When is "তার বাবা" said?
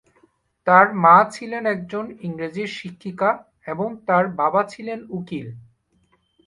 4.07-4.61